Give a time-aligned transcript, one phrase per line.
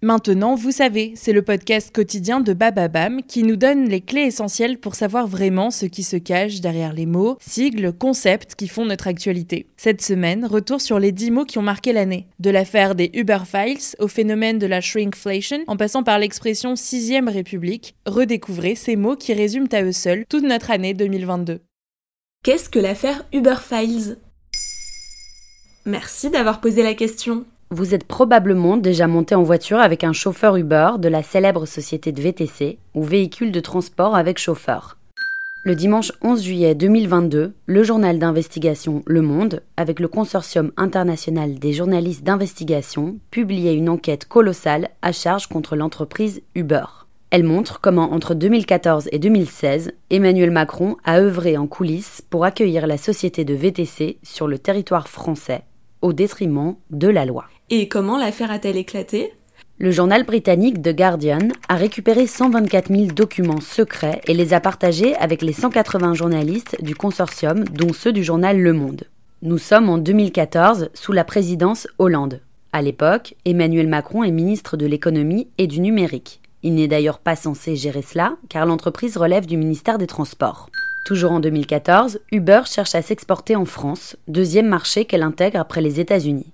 [0.00, 4.78] Maintenant, vous savez, c'est le podcast quotidien de Bababam qui nous donne les clés essentielles
[4.78, 9.08] pour savoir vraiment ce qui se cache derrière les mots, sigles, concepts qui font notre
[9.08, 9.66] actualité.
[9.76, 12.28] Cette semaine, retour sur les 10 mots qui ont marqué l'année.
[12.38, 17.28] De l'affaire des Uber Files au phénomène de la shrinkflation, en passant par l'expression 6ème
[17.28, 21.58] République, redécouvrez ces mots qui résument à eux seuls toute notre année 2022.
[22.44, 24.16] Qu'est-ce que l'affaire Uber Files?
[25.86, 27.44] Merci d'avoir posé la question.
[27.70, 32.12] Vous êtes probablement déjà monté en voiture avec un chauffeur Uber de la célèbre société
[32.12, 34.96] de VTC ou véhicule de transport avec chauffeur.
[35.64, 41.74] Le dimanche 11 juillet 2022, le journal d'investigation Le Monde, avec le consortium international des
[41.74, 46.86] journalistes d'investigation, publiait une enquête colossale à charge contre l'entreprise Uber.
[47.30, 52.86] Elle montre comment, entre 2014 et 2016, Emmanuel Macron a œuvré en coulisses pour accueillir
[52.86, 55.64] la société de VTC sur le territoire français,
[56.00, 57.44] au détriment de la loi.
[57.70, 59.34] Et comment l'affaire a-t-elle éclaté?
[59.76, 65.14] Le journal britannique The Guardian a récupéré 124 000 documents secrets et les a partagés
[65.16, 69.04] avec les 180 journalistes du consortium, dont ceux du journal Le Monde.
[69.42, 72.40] Nous sommes en 2014 sous la présidence Hollande.
[72.72, 76.40] À l'époque, Emmanuel Macron est ministre de l'économie et du numérique.
[76.62, 80.70] Il n'est d'ailleurs pas censé gérer cela, car l'entreprise relève du ministère des Transports.
[81.04, 86.00] Toujours en 2014, Uber cherche à s'exporter en France, deuxième marché qu'elle intègre après les
[86.00, 86.46] États-Unis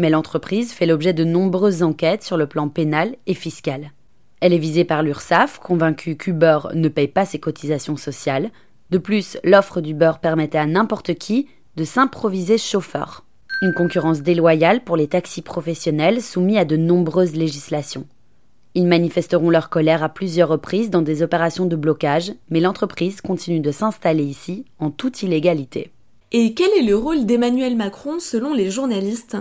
[0.00, 3.92] mais l'entreprise fait l'objet de nombreuses enquêtes sur le plan pénal et fiscal.
[4.40, 8.50] Elle est visée par l'URSSAF, convaincue qu'Uber ne paye pas ses cotisations sociales.
[8.88, 13.24] De plus, l'offre d'Uber permettait à n'importe qui de s'improviser chauffeur.
[13.62, 18.06] Une concurrence déloyale pour les taxis professionnels soumis à de nombreuses législations.
[18.74, 23.60] Ils manifesteront leur colère à plusieurs reprises dans des opérations de blocage, mais l'entreprise continue
[23.60, 25.90] de s'installer ici en toute illégalité.
[26.32, 29.36] Et quel est le rôle d'Emmanuel Macron selon les journalistes?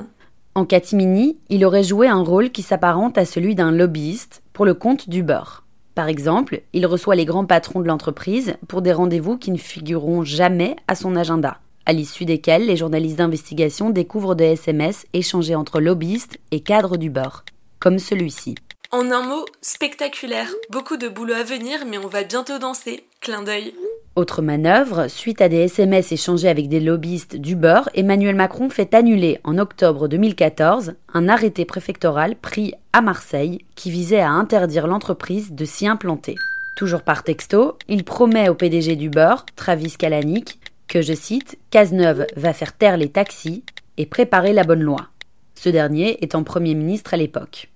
[0.55, 4.73] En catimini, il aurait joué un rôle qui s'apparente à celui d'un lobbyiste pour le
[4.73, 5.64] compte du beurre.
[5.95, 10.23] Par exemple, il reçoit les grands patrons de l'entreprise pour des rendez-vous qui ne figureront
[10.23, 15.80] jamais à son agenda, à l'issue desquels les journalistes d'investigation découvrent des SMS échangés entre
[15.80, 17.43] lobbyistes et cadres du beurre,
[17.80, 18.55] comme celui-ci.
[18.92, 20.49] En un mot, spectaculaire.
[20.71, 23.05] Beaucoup de boulot à venir, mais on va bientôt danser.
[23.21, 23.73] Clin d'œil.
[24.19, 28.93] Autre manœuvre, suite à des SMS échangés avec des lobbyistes du beurre, Emmanuel Macron fait
[28.93, 35.53] annuler en octobre 2014 un arrêté préfectoral pris à Marseille qui visait à interdire l'entreprise
[35.53, 36.35] de s'y implanter.
[36.75, 40.59] Toujours par texto, il promet au PDG du beurre, Travis Kalanick,
[40.89, 43.63] que, je cite, Cazeneuve va faire taire les taxis
[43.95, 45.07] et préparer la bonne loi.
[45.55, 47.69] Ce dernier étant Premier ministre à l'époque.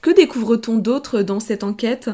[0.00, 2.08] Que découvre-t-on d'autre dans cette enquête?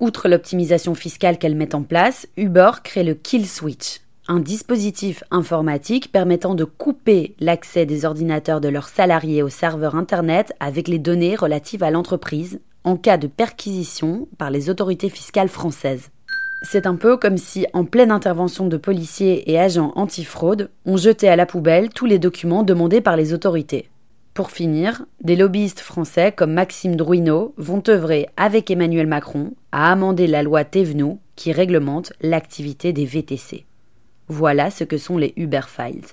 [0.00, 6.10] Outre l'optimisation fiscale qu'elle met en place, Uber crée le Kill Switch, un dispositif informatique
[6.10, 11.36] permettant de couper l'accès des ordinateurs de leurs salariés au serveur Internet avec les données
[11.36, 16.08] relatives à l'entreprise en cas de perquisition par les autorités fiscales françaises.
[16.62, 21.28] C'est un peu comme si, en pleine intervention de policiers et agents antifraude, on jetait
[21.28, 23.90] à la poubelle tous les documents demandés par les autorités.
[24.40, 30.26] Pour finir, des lobbyistes français comme Maxime Drouineau vont œuvrer avec Emmanuel Macron à amender
[30.26, 33.66] la loi Thévenoud qui réglemente l'activité des VTC.
[34.28, 36.06] Voilà ce que sont les Uber Files.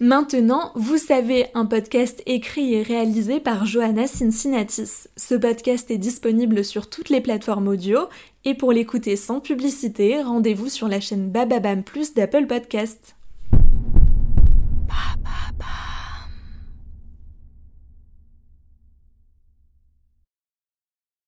[0.00, 5.08] Maintenant, vous savez, un podcast écrit et réalisé par Johanna Cincinnatis.
[5.18, 7.98] Ce podcast est disponible sur toutes les plateformes audio
[8.46, 13.14] et pour l'écouter sans publicité, rendez-vous sur la chaîne Bababam Plus d'Apple Podcast.